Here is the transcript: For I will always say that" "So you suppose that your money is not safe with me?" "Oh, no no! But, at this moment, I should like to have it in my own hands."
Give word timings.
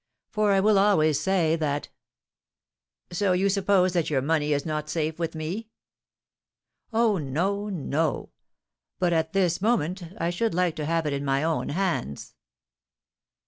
For 0.31 0.51
I 0.51 0.59
will 0.59 0.79
always 0.79 1.19
say 1.19 1.55
that" 1.57 1.89
"So 3.11 3.33
you 3.33 3.49
suppose 3.49 3.93
that 3.93 4.09
your 4.09 4.23
money 4.23 4.51
is 4.51 4.65
not 4.65 4.89
safe 4.89 5.19
with 5.19 5.35
me?" 5.35 5.69
"Oh, 6.91 7.19
no 7.19 7.69
no! 7.69 8.31
But, 8.97 9.13
at 9.13 9.33
this 9.33 9.61
moment, 9.61 10.01
I 10.17 10.31
should 10.31 10.55
like 10.55 10.75
to 10.77 10.85
have 10.87 11.05
it 11.05 11.13
in 11.13 11.23
my 11.23 11.43
own 11.43 11.69
hands." 11.69 12.33